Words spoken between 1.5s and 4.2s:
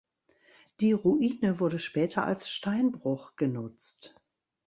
wurde später als Steinbruch genutzt.